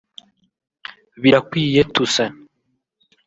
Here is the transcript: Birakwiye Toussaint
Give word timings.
Birakwiye 1.21 1.81
Toussaint 1.93 2.33